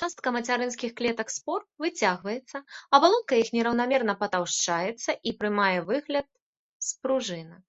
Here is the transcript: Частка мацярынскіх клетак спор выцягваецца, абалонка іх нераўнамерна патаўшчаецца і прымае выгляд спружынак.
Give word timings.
Частка 0.00 0.32
мацярынскіх 0.36 0.90
клетак 1.00 1.28
спор 1.38 1.60
выцягваецца, 1.84 2.56
абалонка 2.98 3.32
іх 3.42 3.48
нераўнамерна 3.56 4.14
патаўшчаецца 4.24 5.10
і 5.32 5.36
прымае 5.42 5.74
выгляд 5.90 6.26
спружынак. 6.92 7.64